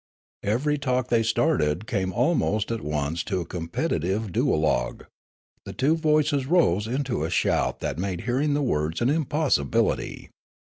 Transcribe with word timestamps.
Every 0.41 0.79
talk 0.79 1.09
they 1.09 1.21
started 1.21 1.81
became 1.85 2.11
almost 2.11 2.71
at 2.71 2.81
once 2.81 3.23
a 3.31 3.45
competitive 3.45 4.31
duologue; 4.31 5.05
the 5.63 5.73
two 5.73 5.95
voices 5.95 6.47
rose 6.47 6.87
into 6.87 7.23
a 7.23 7.29
shout 7.29 7.81
that 7.81 7.99
made 7.99 8.21
hearing 8.21 8.55
the 8.55 8.63
words 8.63 8.99
an 9.01 9.11
impossibility. 9.11 10.31